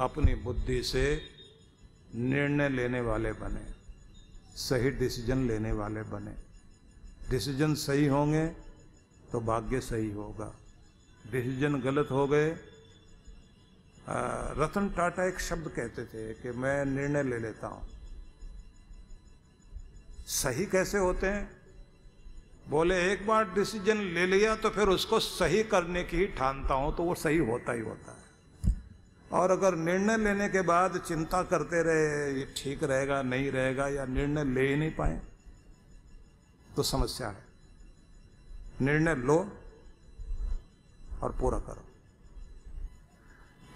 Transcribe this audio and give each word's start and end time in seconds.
अपनी 0.00 0.34
बुद्धि 0.42 0.82
से 0.82 1.04
निर्णय 2.14 2.68
लेने 2.68 3.00
वाले 3.02 3.32
बने, 3.34 3.64
सही 4.58 4.90
डिसीज़न 4.98 5.46
लेने 5.48 5.72
वाले 5.72 6.02
बने। 6.04 6.34
डिसीज़न 7.30 7.74
सही 7.76 8.06
होंगे 8.06 8.46
तो 9.32 9.40
भाग्य 9.42 9.80
सही 9.82 10.10
होगा। 10.12 10.52
डिसीज़न 11.24 11.80
गलत 11.80 12.08
हो 12.10 12.26
गए 12.28 12.50
रतन 14.58 14.88
टाटा 14.90 15.26
एक 15.28 15.40
शब्द 15.40 15.68
कहते 15.68 16.04
थे 16.04 16.32
कि 16.34 16.50
मैं 16.58 16.84
निर्णय 16.86 17.22
ले 17.22 17.38
लेता 17.38 17.66
हूँ। 17.66 17.82
सही 20.28 20.66
कैसे 20.66 20.98
होते 20.98 21.26
हैं? 21.26 21.48
बोले, 22.68 22.96
एक 23.12 23.26
बार 23.26 23.44
डिसीज़न 23.54 23.98
ले 24.14 24.26
लिया 24.26 24.54
तो 24.56 24.70
फिर 24.70 24.88
उसको 24.88 25.20
सही 25.20 25.62
करने 25.66 26.02
की 26.04 26.16
ही 26.16 26.26
ठानता 26.34 26.74
हूँ 26.74 26.96
तो 26.96 27.02
वो 27.02 27.14
सही 27.16 27.38
होता 27.44 27.72
ही 27.72 27.80
होता 27.82 28.12
है। 28.12 28.18
और 29.32 29.50
अगर 29.50 29.74
निर्णय 29.74 30.16
लेने 30.16 30.48
के 30.48 30.60
बाद 30.60 30.96
चिंता 30.98 31.42
करते 31.42 31.82
रहे, 31.82 32.38
ये 32.38 32.54
ठीक 32.56 32.82
रहेगा, 32.84 33.22
नहीं 33.22 33.50
रहेगा, 33.52 33.88
या 33.88 34.06
निर्णय 34.06 34.44
ले 34.44 34.68
ही 34.68 34.76
नहीं 34.76 34.90
पाए 34.90 35.20
तो 36.76 36.82
समस्या 36.82 37.28
है। 37.28 37.44
निर्णय 38.80 39.14
लो 39.14 39.38
और 41.22 41.36
पूरा 41.40 41.58
करो। 41.58 41.84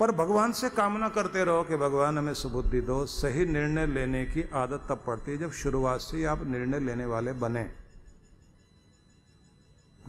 पर 0.01 0.11
भगवान 0.11 0.53
से 0.53 0.69
कामना 0.71 1.09
करते 1.09 1.45
रहो 1.45 1.63
कि 1.63 1.77
भगवान 1.77 2.19
हमें 2.19 2.35
सुबुद्धि 2.35 2.81
दो। 2.81 3.07
सही 3.07 3.47
निर्णय 3.47 3.87
लेने 3.87 4.25
की 4.27 4.43
आदत 4.55 4.87
तब 4.89 5.03
पड़ती 5.07 5.31
है 5.31 5.37
जब 5.39 5.53
शुरुआत 5.53 6.01
से 6.01 6.25
आप 6.25 6.47
निर्णय 6.47 6.81
लेने 6.81 7.07
वाले 7.07 7.33
बने। 7.33 7.65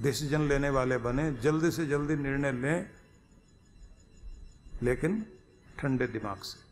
डिसीज़न 0.02 0.48
लेने 0.48 0.70
वाले 0.70 0.98
बने। 0.98 1.31
जल्दी 1.34 1.72
से 1.72 1.86
जल्दी 1.86 2.16
निर्णय 2.16 2.52
लें, 2.52 2.89
लेकिन 4.84 5.25
ठंडे 5.80 6.08
दिमाग 6.08 6.38
से। 6.38 6.66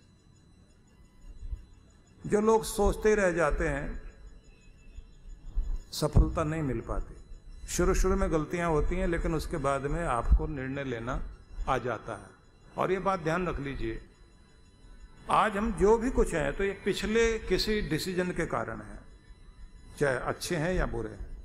जो 2.30 2.42
लोग 2.42 2.64
सोचते 2.64 3.16
रह 3.16 3.32
जाते 3.32 3.68
हैं, 3.68 4.04
सफलता 5.92 6.44
नहीं 6.44 6.62
मिल 6.62 6.82
पाती। 6.82 7.14
शुरू 7.68 7.94
शुरू 7.94 8.16
में 8.16 8.32
गलतियाँ 8.32 8.70
होती 8.70 8.96
हैं, 8.96 9.08
लेकिन 9.08 9.36
उसके 9.36 9.58
बाद 9.58 9.82
में 9.82 10.06
आपको 10.06 10.48
निर्णय 10.48 10.84
लेना 10.84 11.22
आ 11.70 11.78
जाता 11.78 12.14
है। 12.14 12.28
और 12.78 12.92
ये 12.92 13.00
बात 13.00 13.20
ध्यान 13.20 13.48
रख 13.48 13.60
लीजिए। 13.60 14.02
आज 15.30 15.58
हम 15.58 15.72
जो 15.74 15.98
भी 15.98 16.10
कुछ 16.10 16.34
हैं 16.34 16.54
तो 16.54 16.64
ये 16.64 16.82
पिछले 16.86 17.40
किसी 17.40 17.82
डिसीज़न 17.82 18.32
के 18.32 18.46
कारण 18.46 18.82
है। 18.82 19.00
चाहे 20.00 20.18
अच्छे 20.18 20.56
हैं 20.56 20.74
या 20.74 20.86
बुरे 20.86 21.10
हैं। 21.10 21.38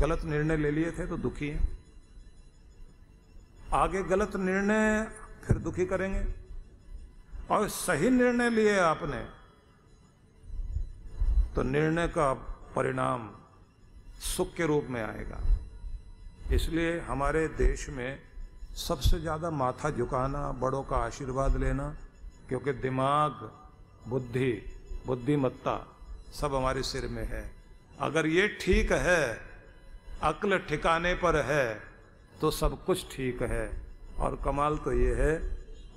गलत 0.00 0.24
निर्णय 0.24 0.56
ले 0.56 0.70
लिए 0.70 0.90
थे 0.90 1.06
तो 1.06 1.16
दुखी 1.16 1.48
हैं। 1.48 1.78
आगे 3.72 4.02
गलत 4.02 4.36
निर्णय 4.36 5.04
फिर 5.46 5.58
दुखी 5.58 5.86
करेंगे। 5.86 6.41
और 7.50 7.68
सही 7.70 8.10
निर्णय 8.10 8.50
लिए 8.50 8.78
आपने 8.80 9.22
तो 11.54 11.62
निर्णय 11.64 12.06
का 12.08 12.32
परिणाम 12.76 13.28
सुख 14.26 14.54
के 14.56 14.66
रूप 14.66 14.86
में 14.90 15.02
आएगा। 15.02 15.40
इसलिए 16.54 16.98
हमारे 17.00 17.46
देश 17.50 17.88
में 17.90 18.18
सबसे 18.76 19.18
ज़्यादा 19.20 19.50
माथा 19.52 19.90
झुकाना, 19.90 20.50
बड़ों 20.52 20.82
का 20.82 20.96
आशीर्वाद 20.98 21.56
लेना, 21.56 21.88
क्योंकि 22.48 22.72
दिमाग, 22.74 23.50
बुद्धि, 24.08 24.52
बुद्धिमत्ता 25.06 25.76
सब 26.32 26.54
हमारे 26.54 26.82
सिर 26.82 27.06
में 27.08 27.26
है। 27.28 27.44
अगर 28.00 28.26
ये 28.28 28.48
ठीक 28.60 28.92
है, 28.94 29.22
अक्ल 30.22 30.58
ठिकाने 30.68 31.14
पर 31.16 31.36
है 31.44 31.66
तो 32.40 32.50
सब 32.52 32.84
कुछ 32.84 33.06
ठीक 33.12 33.42
है। 33.44 33.68
और 34.18 34.40
कमाल 34.44 34.76
तो 34.78 34.92
ये 34.92 35.14
है, 35.14 35.34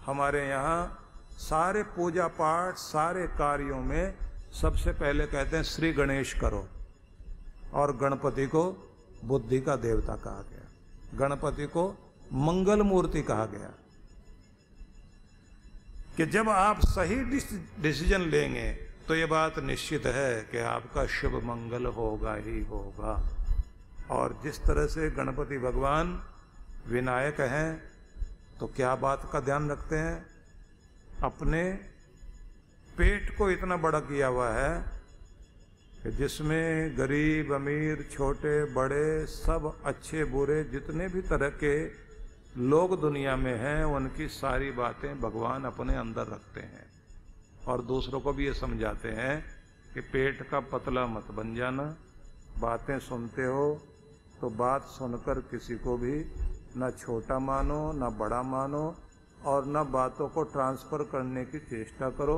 हमारे 0.05 0.47
यहाँ 0.49 1.01
सारे 1.37 1.83
पूजा 1.83 2.27
पाठ, 2.27 2.75
सारे 2.75 3.27
कार्यों 3.27 3.81
में 3.81 4.17
सबसे 4.61 4.91
पहले 4.91 5.25
कहते 5.25 5.57
हैं 5.57 5.63
श्री 5.63 5.93
गणेश 5.93 6.33
करो। 6.33 6.67
और 7.73 7.97
गणपति 7.97 8.45
को 8.45 8.93
बुद्धि 9.25 9.61
का 9.61 9.75
देवता 9.75 10.15
कहा 10.15 10.43
गया। 10.51 10.65
गणपति 11.19 11.65
को 11.65 12.13
मंगल 12.33 12.81
मूर्ति 12.81 13.21
कहा 13.21 13.45
गया। 13.45 13.71
कि 16.17 16.25
जब 16.25 16.49
आप 16.49 16.79
सही 16.85 17.15
डिसीज़न 17.79 18.21
लेंगे 18.21 18.73
तो 19.07 19.15
ये 19.15 19.25
बात 19.25 19.59
निश्चित 19.59 20.05
है 20.05 20.41
कि 20.41 20.57
आपका 20.57 21.05
शुभ 21.05 21.35
मंगल 21.35 21.85
होगा 21.85 22.33
ही 22.33 22.63
होगा। 22.65 23.29
और 24.09 24.39
जिस 24.43 24.59
तरह 24.59 24.87
से 24.87 25.11
गणपति 25.11 25.57
भगवान 25.57 26.23
विनायक 26.87 27.41
हैं 27.41 27.91
तो 28.59 28.67
क्या 28.67 28.95
बात 28.95 29.29
का 29.33 29.39
ध्यान 29.39 29.71
रखते 29.71 29.95
हैं? 29.95 30.34
अपने 31.25 31.63
पेट 32.97 33.37
को 33.37 33.49
इतना 33.51 33.77
बड़ा 33.77 33.99
किया 33.99 34.27
हुआ 34.27 34.49
है 34.49 34.73
कि 36.03 36.11
जिसमें 36.11 36.97
गरीब, 36.97 37.53
अमीर, 37.53 38.07
छोटे, 38.11 38.73
बड़े, 38.73 39.25
सब 39.25 39.71
अच्छे, 39.85 40.23
बुरे, 40.25 40.63
जितने 40.63 41.07
भी 41.07 41.21
तरह 41.21 41.49
के 41.63 41.75
लोग 42.61 42.99
दुनिया 43.01 43.35
में 43.35 43.55
हैं, 43.59 43.83
उनकी 43.85 44.27
सारी 44.27 44.71
बातें 44.71 45.21
भगवान 45.21 45.63
अपने 45.63 45.95
अंदर 45.95 46.27
रखते 46.27 46.61
हैं। 46.61 46.85
और 47.67 47.81
दूसरों 47.81 48.19
को 48.21 48.33
भी 48.33 48.45
ये 48.45 48.53
समझाते 48.53 49.09
हैं 49.11 49.35
कि 49.93 50.01
पेट 50.01 50.41
का 50.49 50.59
पतला 50.59 51.05
मत 51.07 51.31
बन 51.31 51.55
जाना, 51.55 51.95
बातें 52.59 52.99
सुनते 52.99 53.45
हो 53.45 53.67
तो 54.41 54.49
बात 54.49 54.83
सुनकर 54.83 55.39
किसी 55.51 55.75
को 55.75 55.97
भी 55.97 56.15
ना 56.77 56.89
छोटा 56.91 57.39
मानो, 57.39 57.91
ना 57.91 58.09
बड़ा 58.09 58.41
मानो 58.43 58.85
और 59.45 59.65
न 59.67 59.83
बातों 59.91 60.27
को 60.27 60.43
ट्रांसफ़र 60.43 61.03
करने 61.03 61.45
की 61.45 61.59
चेष्टा 61.61 62.09
करो, 62.09 62.37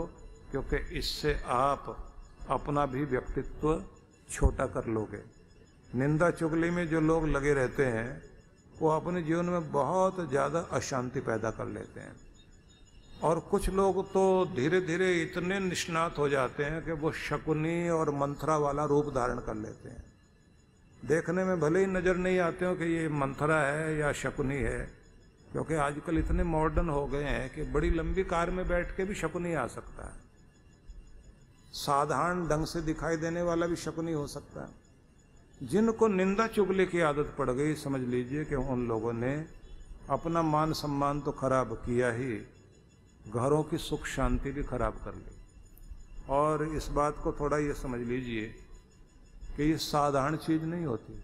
क्योंकि 0.52 0.78
इससे 0.98 1.34
आप 1.46 1.96
अपना 2.50 2.86
भी 2.86 3.04
व्यक्तित्व 3.06 3.84
छोटा 4.30 4.66
कर 4.68 4.86
लोगे। 4.88 5.22
निंदा 5.96 6.30
चुगली 6.32 6.70
में 6.70 6.88
जो 6.88 7.00
लोग 7.02 7.28
लगे 7.28 7.54
रहते 7.54 7.86
हैं, 7.86 8.22
वो 8.80 8.90
अपने 8.90 9.22
जीवन 9.24 9.46
में 9.46 9.72
बहुत 9.72 10.30
ज़्यादा 10.30 10.60
अशांति 10.60 11.20
पैदा 11.20 11.52
कर 11.52 11.68
लेते 11.68 12.00
हैं। 12.00 12.16
और 13.24 13.40
कुछ 13.40 13.70
लोग 13.70 14.04
तो 14.06 14.24
धीरे 14.56 14.82
धीरे 14.82 15.12
इतने 15.22 15.60
निष्णात 15.60 16.18
हो 16.18 16.28
जाते 16.30 16.64
हैं 16.64 16.84
कि 16.86 16.92
वो 16.92 17.12
शकुनी 17.12 17.90
और 17.90 18.10
मंथरा 18.16 18.58
वाला 18.58 18.86
रूप 18.86 19.06
धारण 19.16 19.40
कर 19.40 19.56
लेते 19.56 19.90
हैं। 19.90 20.04
देखने 21.08 21.44
में 21.44 21.60
भले 21.60 21.80
ही 21.80 21.86
नज़र 21.86 22.16
नहीं 22.18 22.40
आते 22.40 22.66
हो 22.66 22.76
कि 22.76 22.86
ये 22.86 23.08
मंथरा 23.10 23.60
है 23.62 23.98
या 23.98 24.12
शकुनी 24.14 24.56
है 24.56 24.97
क्योंकि 25.58 25.74
आजकल 25.74 26.18
इतने 26.18 26.44
मॉडर्न 26.44 26.90
हो 26.90 27.08
गए 27.08 27.24
हैं 27.24 27.50
कि 27.50 27.64
बड़ी 27.64 27.90
लंबी 27.90 28.24
कार 28.24 28.50
में 28.52 28.68
बैठ 28.68 28.98
के 28.98 29.04
भी 29.04 29.16
शकुनी 29.16 29.54
आ 29.54 29.68
सकता 29.68 30.06
है। 30.06 30.14
साधारण 31.74 32.48
ढंग 32.48 32.66
से 32.66 32.82
दिखाई 32.82 33.18
देने 33.18 33.42
वाला 33.42 33.68
भी 33.68 33.76
शकुनी 33.76 34.14
हो 34.14 34.28
सकता 34.28 34.62
है। 34.62 34.70
जिनको 35.68 36.08
निंदा 36.08 36.48
चुगले 36.48 36.86
की 36.86 37.00
आदत 37.00 37.36
पड़ 37.38 37.50
गई, 37.50 37.76
समझ 37.76 38.02
लीजिए 38.02 38.46
कि 38.46 38.56
उन 38.56 38.88
लोगों 38.88 39.14
ने 39.14 39.46
अपना 40.10 40.42
मान 40.42 40.74
सम्मान 40.74 41.22
तो 41.22 41.32
खराब 41.32 41.74
किया 41.74 42.12
ही, 42.12 42.48
घरों 43.34 43.64
की 43.64 43.78
सुख 43.78 44.06
शांति 44.06 44.52
भी 44.52 44.64
खराब 44.64 44.94
कर 44.94 45.16
ली। 45.16 45.36
और 46.30 46.64
इस 46.64 46.88
बात 46.88 47.16
को 47.24 47.32
थोड़ा 47.32 47.58
ये 47.58 47.74
समझ 47.74 48.00
लीजिए 48.08 48.46
कि 49.58 49.64
ये 49.64 49.78
साधारण 49.78 50.36
चीज़ 50.36 50.64
नहीं 50.64 50.86
होती। 50.86 51.24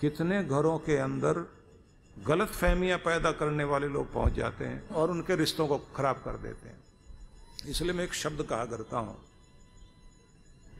कितने 0.00 0.44
घरों 0.44 0.78
के 0.78 0.96
अंदर 0.96 1.55
गलत 2.16 2.48
फहमियाँ 2.50 2.98
पैदा 2.98 3.30
करने 3.32 3.64
वाले 3.64 3.88
लोग 3.88 4.12
पहुँच 4.12 4.32
जाते 4.32 4.64
हैं 4.64 4.88
और 4.90 5.10
उनके 5.10 5.36
रिश्तों 5.36 5.66
को 5.68 5.78
खराब 5.96 6.22
कर 6.24 6.36
देते 6.38 6.68
हैं। 6.68 6.78
इसलिए 7.68 7.92
मैं 7.92 8.04
एक 8.04 8.14
शब्द 8.14 8.42
कहा 8.42 8.64
करता 8.64 8.98
हूँ 8.98 9.16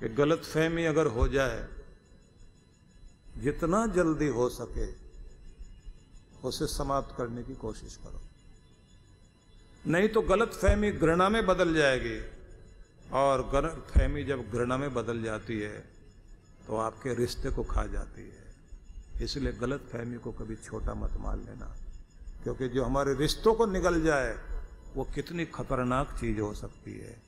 कि 0.01 0.09
गलत 0.11 0.43
फहमी 0.45 0.85
अगर 0.85 1.07
हो 1.09 1.27
जाए, 1.29 1.67
जितना 3.39 3.87
जल्दी 3.87 4.29
हो 4.29 4.49
सके, 4.51 4.87
उसे 6.45 6.67
समाप्त 6.67 7.15
करने 7.19 7.43
की 7.43 7.55
कोशिश 7.57 7.97
करो। 7.97 8.21
नहीं 9.85 10.09
तो 10.09 10.21
गलत 10.23 10.55
फहमी 10.55 10.91
घृणा 10.93 11.29
में 11.29 11.45
बदल 11.47 11.75
जाएगी 11.75 12.19
और 13.09 13.43
गलत 13.53 13.87
फहमी 13.91 14.25
जब 14.25 14.51
घृणा 14.51 14.77
में 14.77 14.93
बदल 14.95 15.23
जाती 15.23 15.59
है 15.61 15.79
तो 16.67 16.77
आपके 16.79 17.15
रिश्ते 17.15 17.51
को 17.51 17.63
खा 17.65 17.87
जाती 17.87 18.23
है। 18.23 18.46
इसलिए 19.23 19.53
गलत 19.53 19.81
फहमी 19.93 20.17
को 20.17 20.33
कभी 20.33 20.57
छोटा 20.57 20.95
मत 20.95 21.13
मान 21.17 21.39
लेना। 21.39 21.77
क्योंकि 22.43 22.69
जो 22.69 22.85
हमारे 22.85 23.15
रिश्तों 23.15 23.55
को 23.55 23.67
निगल 23.67 24.03
जाए, 24.03 24.39
वो 24.95 25.05
कितनी 25.05 25.45
खतरनाक 25.45 26.17
चीज़ 26.21 26.41
हो 26.41 26.55
सकती 26.55 26.93
है। 26.93 27.23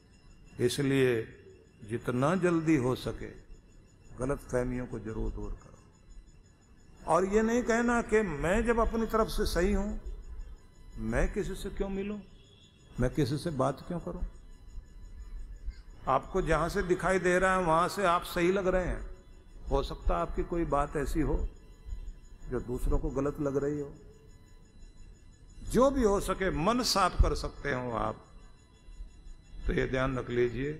इसलिए 0.60 1.22
जितना 1.90 2.34
जल्दी 2.34 2.76
हो 2.76 2.94
सके 2.94 3.30
गलत 4.18 4.38
फहमियों 4.38 4.86
को 4.86 4.98
ज़रूर 4.98 5.32
दूर 5.32 5.50
करो। 5.50 5.78
और 7.06 7.24
ये 7.24 7.42
नहीं 7.42 7.62
कहना 7.62 8.02
कि 8.02 8.22
मैं 8.22 8.66
जब 8.66 8.80
अपनी 8.80 9.06
तरफ़ 9.06 9.28
से 9.28 9.46
सही 9.46 9.72
हूँ, 9.72 10.00
मैं 10.98 11.32
किसी 11.32 11.54
से 11.54 11.70
क्यों 11.70 11.88
मिलूं? 11.88 12.18
मैं 13.00 13.10
किसी 13.10 13.38
से 13.38 13.50
बात 13.50 13.84
क्यों 13.88 14.00
करूँ? 14.00 14.22
आपको 16.08 16.42
जहाँ 16.42 16.68
से 16.68 16.82
दिखाई 16.82 17.18
दे 17.18 17.38
रहा 17.38 17.56
है, 17.56 17.64
वहाँ 17.64 17.88
से 17.88 18.04
आप 18.04 18.22
सही 18.22 18.52
लग 18.52 18.66
रहे 18.66 18.86
हैं। 18.86 19.10
हो 19.70 19.82
सकता 19.82 20.14
है 20.14 20.20
आपकी 20.22 20.42
कोई 20.42 20.64
बात 20.64 20.96
ऐसी 20.96 21.20
हो 21.20 21.48
जो 22.50 22.60
दूसरों 22.62 22.98
को 22.98 23.10
गलत 23.12 23.40
लग 23.40 23.56
रही 23.56 23.80
हो। 23.80 23.92
जो 25.72 25.90
भी 25.90 26.02
हो 26.04 26.18
सके 26.20 26.50
मन 26.58 26.82
साफ़ 26.84 27.22
कर 27.22 27.34
सकते 27.36 27.72
हो 27.72 27.90
आप। 27.98 28.24
तो 29.66 29.72
ये 29.72 29.86
ध्यान 29.86 30.18
रख 30.18 30.30
लीजिए, 30.30 30.78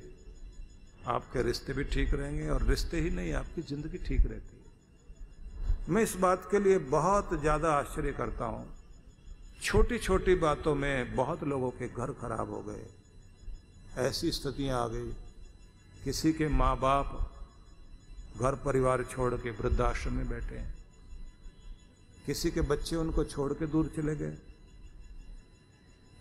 आपके 1.07 1.43
रिश्ते 1.43 1.73
भी 1.73 1.85
ठीक 1.85 2.15
रहेंगे 2.15 2.49
और 2.49 2.63
रिश्ते 2.63 3.01
ही 3.01 3.11
नहीं, 3.11 3.33
आपकी 3.33 3.63
ज़िंदगी 3.65 3.99
ठीक 3.99 4.27
रहती 4.27 4.57
है। 4.57 4.67
मैं 5.89 6.03
इस 6.03 6.15
बात 6.17 6.49
के 6.51 6.59
लिए 6.59 6.79
बहुत 6.91 7.41
ज़्यादा 7.41 7.73
आश्चर्य 7.73 8.13
करता 8.13 8.45
हूँ। 8.45 8.67
छोटी 9.63 9.99
छोटी 9.99 10.35
बातों 10.37 10.75
में 10.75 11.15
बहुत 11.17 11.45
लोगों 11.45 11.71
के 11.71 11.89
घर 11.89 12.13
खराब 12.13 12.51
हो 12.51 12.63
गए। 12.63 12.87
ऐसी 13.99 14.33
स्थितियाँ 14.33 14.83
आ 14.83 14.87
गई, 14.89 15.13
किसी 16.05 16.33
के 16.33 16.49
माँ 16.49 16.77
बाप 16.81 17.31
घर 18.37 18.55
परिवार 18.65 19.03
छोड़ 19.05 19.35
के 19.35 19.51
वृद्धाश्रम 19.53 20.13
में 20.13 20.29
बैठे 20.29 20.57
हैं। 20.57 20.75
किसी 22.29 22.51
के 22.51 22.61
बच्चे 22.61 22.97
उनको 22.97 23.25
छोड़ 23.25 23.53
के 23.57 23.67
दूर 23.67 23.87
चले 23.97 24.15
गए। 24.17 24.37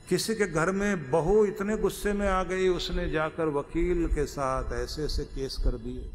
किसी 0.07 0.35
के 0.35 0.47
घर 0.47 0.71
में 0.71 1.11
बहू 1.11 1.45
इतने 1.45 1.75
गुस्से 1.77 2.13
में 2.13 2.27
आ 2.27 2.43
गई, 2.43 2.67
उसने 2.69 3.09
जाकर 3.09 3.47
वकील 3.51 4.07
के 4.07 4.25
साथ 4.25 4.71
ऐसे 4.73 5.03
ऐसे 5.05 5.23
केस 5.35 5.57
कर 5.63 5.77
दिए। 5.77 6.11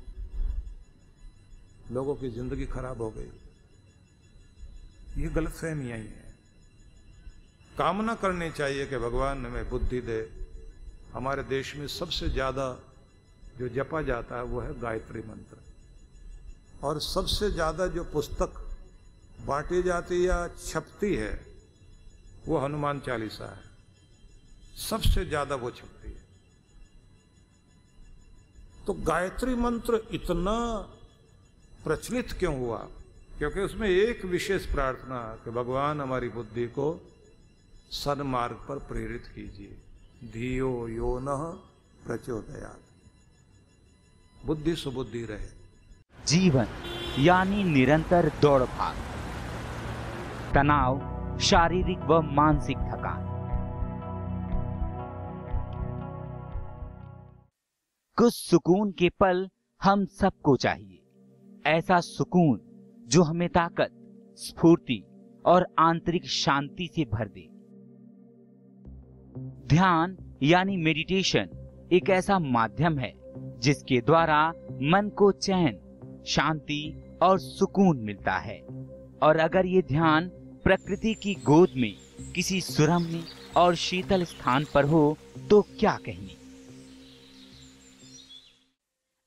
लोगों 1.92 2.14
की 2.14 2.30
ज़िंदगी 2.30 2.66
खराब 2.66 3.02
हो 3.02 3.10
गई। 3.10 3.30
ये 5.16 5.28
गलत 5.28 5.52
फहमियाँ 5.52 5.98
ही 5.98 6.04
है। 6.04 6.32
कामना 7.78 8.14
करनी 8.14 8.50
चाहिए 8.50 8.86
कि 8.86 8.98
भगवान 8.98 9.46
हमें 9.46 9.68
बुद्धि 9.70 10.00
दे। 10.00 10.20
हमारे 11.12 11.42
देश 11.44 11.76
में 11.76 11.86
सबसे 11.90 12.28
ज़्यादा 12.30 12.66
जो 13.58 13.68
जपा 13.68 14.02
जाता 14.02 14.36
है, 14.36 14.42
वो 14.44 14.60
है 14.60 14.80
गायत्री 14.80 15.20
मंत्र। 15.20 15.56
और 16.82 17.00
सबसे 17.02 17.50
ज़्यादा 17.50 17.86
जो 17.92 18.04
पुस्तक 18.08 18.68
बांटी 19.46 19.82
जाती 19.82 20.26
या 20.28 20.48
छपती 20.48 21.14
है, 21.14 21.32
वो 22.46 22.58
हनुमान 22.58 23.00
चालीसा 23.00 23.44
है। 23.44 23.62
सबसे 24.78 25.24
ज़्यादा 25.24 25.54
वो 25.54 25.70
छपती 25.70 26.08
है। 26.08 26.22
तो 28.86 28.92
गायत्री 28.92 29.54
मंत्र 29.54 30.00
इतना 30.12 30.56
प्रचलित 31.84 32.32
क्यों 32.32 32.58
हुआ? 32.58 32.78
क्योंकि 33.38 33.60
उसमें 33.60 33.88
एक 33.88 34.24
विशेष 34.24 34.66
प्रार्थना 34.66 35.18
कि 35.44 35.50
भगवान 35.50 36.00
हमारी 36.00 36.28
बुद्धि 36.28 36.66
को 36.66 36.88
सन्मार्ग 37.90 38.56
पर 38.68 38.78
प्रेरित 38.78 39.26
कीजिए। 39.26 39.76
धियो 40.32 40.88
यो 40.88 41.18
न 41.22 41.36
प्रचोदयात। 42.06 42.80
बुद्धि 44.46 44.74
सुबुद्धि 44.76 45.24
रहे। 45.24 45.48
जीवन 46.26 46.66
यानी 47.18 47.64
निरंतर 47.64 48.32
दौड़ 48.40 48.62
भाग। 48.62 49.11
तनाव, 50.54 51.00
शारीरिक 51.38 51.98
व 51.98 52.20
मानसिक 52.20 52.78
थकान। 52.78 53.32
कुछ 58.16 58.34
सुकून 58.34 58.92
के 58.92 59.08
पल 59.08 59.48
हम 59.82 60.04
सबको 60.04 60.56
चाहिए। 60.56 60.98
ऐसा 61.66 62.00
सुकून 62.00 62.60
जो 63.08 63.22
हमें 63.22 63.48
ताकत, 63.48 63.88
स्फूर्ति 64.36 65.04
और 65.46 65.66
आंतरिक 65.78 66.26
शांति 66.26 66.88
से 66.96 67.04
भर 67.04 67.28
दे। 67.28 67.48
ध्यान 69.66 70.16
यानी 70.42 70.76
मेडिटेशन 70.76 71.48
एक 71.92 72.10
ऐसा 72.10 72.38
माध्यम 72.38 72.98
है 72.98 73.12
जिसके 73.58 74.00
द्वारा 74.00 74.48
मन 74.72 75.08
को 75.08 75.32
चैन, 75.32 75.78
शांति 76.26 77.04
और 77.22 77.38
सुकून 77.38 77.98
मिलता 77.98 78.32
है। 78.32 78.60
और 79.22 79.36
अगर 79.36 79.66
ये 79.66 79.82
ध्यान 79.82 80.30
प्रकृति 80.64 81.14
की 81.14 81.34
गोद 81.34 81.72
में 81.76 81.94
किसी 82.34 82.60
सुरम्य 82.60 83.24
और 83.56 83.74
शीतल 83.74 84.24
स्थान 84.24 84.66
पर 84.74 84.84
हो 84.84 85.16
तो 85.50 85.62
क्या 85.62 85.96
कहने 85.96 86.36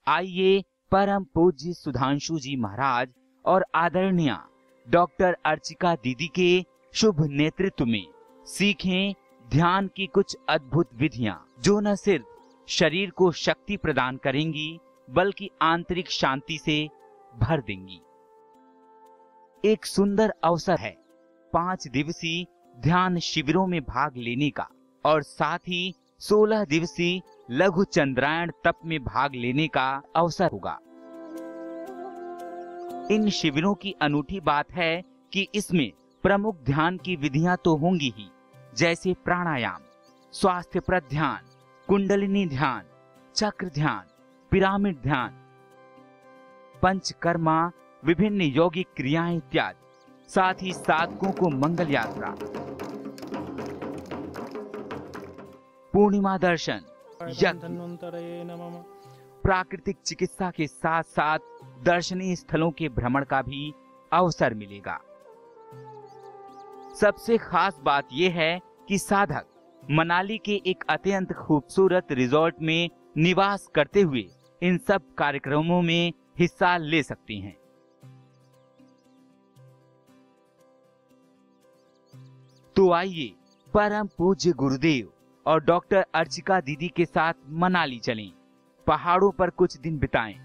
आइए 0.08 0.64
परम 0.92 1.24
पूज्य 1.24 1.74
सुधांशु 1.74 2.40
जी 2.40 2.56
महाराज 2.56 3.14
और 3.46 3.66
आदरणीय 3.76 4.38
डॉक्टर 4.90 5.38
अर्चिका 5.46 5.96
दीदी 5.96 6.28
के 6.28 6.66
शुभ 6.94 7.26
नेतृत्व 7.26 7.86
में 7.86 8.06
सीखें 8.48 9.14
ध्यान 9.52 9.88
की 9.88 10.08
कुछ 10.08 10.36
अद्भुत 10.50 10.90
विधियाँ, 10.94 11.54
जो 11.64 11.80
न 11.80 11.96
सिर्फ़ 11.96 12.26
शरीर 12.68 13.10
को 13.10 13.32
शक्ति 13.32 13.78
प्रदान 13.78 14.18
करेंगी, 14.18 14.80
बल्कि 15.10 15.50
आंतरिक 15.62 16.10
शांति 16.10 16.58
से 16.58 16.90
भर 17.36 17.62
देंगी। 17.62 18.02
एक 19.64 19.86
सुंदर 19.86 20.34
अवसर 20.44 20.78
है 20.78 21.05
पाँच 21.56 21.88
दिवसीय 21.88 22.46
ध्यान 22.81 23.19
शिविरों 23.19 23.68
में 23.68 23.81
भाग 23.81 24.18
लेने 24.18 24.50
का 24.50 24.68
और 25.06 25.22
साथ 25.24 25.60
ही 25.60 25.94
सोलह 26.19 26.63
दिवसीय 26.66 27.22
लघु 27.52 27.84
चंद्रायण 27.84 28.52
तप 28.63 28.80
में 28.86 29.00
भाग 29.04 29.36
लेने 29.36 29.68
का 29.68 30.02
अवसर 30.16 30.50
होगा। 30.54 30.78
इन 33.12 33.30
शिविरों 33.30 33.74
की 33.75 33.96
अनूठी 34.02 34.40
बात 34.40 34.72
है 34.72 35.02
कि 35.34 35.48
इसमें 35.56 35.92
प्रमुख 36.24 36.57
ध्यान 36.63 36.98
की 36.98 37.16
विधियाँ 37.16 37.58
तो 37.66 37.75
होंगी 37.75 38.13
ही, 38.18 38.28
जैसे 38.78 39.13
प्राणायाम, 39.13 39.81
स्वास्थ्य 40.34 40.80
पर 40.80 41.00
ध्यान, 41.00 41.48
कुंडलिनी 41.88 42.46
ध्यान, 42.46 42.84
चक्र 43.36 43.69
ध्यान, 43.69 44.04
पिरामिड 44.51 45.01
ध्यान, 45.01 45.30
पंचकर्मा, 46.84 47.72
विभिन्न 48.04 48.42
यौगिक 48.42 48.88
क्रियाएँ 48.98 49.38
इत्यादि। 49.38 49.85
साथ 50.30 50.62
ही 50.62 50.74
साधकों 50.74 51.31
को 51.31 51.50
मंगल 51.50 51.92
यात्रा। 51.92 52.36
पूर्णिमा 55.94 56.38
दर्शन 56.38 56.81
प्राकृतिक 59.44 59.98
चिकित्सा 60.06 60.51
के 60.51 60.68
साथ 60.68 61.04
साथ 61.04 61.39
दर्शनीय 61.83 62.36
स्थलों 62.36 62.72
के 62.72 62.89
भ्रमण 62.89 63.24
का 63.24 63.42
भी 63.42 63.74
अवसर 64.13 64.54
मिलेगा। 64.54 65.00
सबसे 67.00 67.38
खास 67.38 67.80
बात 67.83 68.07
यह 68.13 68.33
है 68.33 68.60
कि 68.88 68.98
साधक 68.98 69.45
मनाली 69.92 70.38
के 70.38 70.62
एक 70.66 70.83
अत्यंत 70.89 71.33
खूबसूरत 71.33 72.12
रिजॉर्ट 72.12 72.56
में 72.62 72.89
निवास 73.18 73.68
करते 73.75 74.01
हुए 74.01 74.25
इन 74.63 74.77
सब 74.77 75.01
कार्यक्रमों 75.18 75.81
में 75.81 76.13
हिस्सा 76.39 76.77
ले 76.77 77.04
सकते 77.04 77.33
हैं। 77.33 77.56
आइए 82.92 83.34
परम 83.74 84.08
पूज्य 84.18 84.51
गुरुदेव 84.51 85.12
और 85.46 85.63
डॉक्टर 85.63 86.06
अर्चिका 86.15 86.60
दीदी 86.60 86.88
के 86.88 87.06
साथ 87.06 87.34
मनाली 87.50 88.00
चलें। 88.00 88.32
पहाड़ों 88.88 89.32
पर 89.32 89.50
कुछ 89.50 89.77
दिन 89.77 89.98
बिताएँ, 90.00 90.36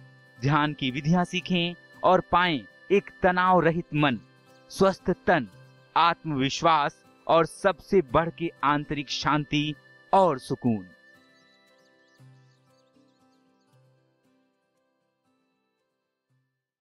ध्यान 0.40 0.72
की 0.72 0.90
विधियाँ 0.90 1.24
सीखें 1.24 1.74
और 2.04 2.22
पाएँ 2.32 2.60
एक 2.90 3.10
तनाव 3.22 3.60
रहित 3.60 3.94
मन, 3.94 4.18
स्वस्थ 4.70 5.10
तन, 5.26 5.48
आत्मविश्वास 5.96 7.04
और 7.26 7.46
सबसे 7.46 8.02
बढ़ 8.12 8.30
के 8.30 8.50
आंतरिक 8.64 9.10
शांति 9.10 9.74
और 10.12 10.38
सुकून। 10.38 10.86